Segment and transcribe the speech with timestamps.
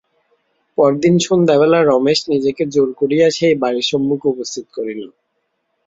[0.77, 5.01] পরদিন সন্ধ্যাবেলা রমেশ নিজেকে জোর করিয়া সেই বাড়ির সম্মুখে উপস্থিত করিল।